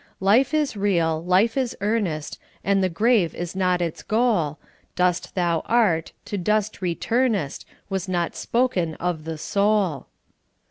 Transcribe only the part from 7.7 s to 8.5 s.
Was not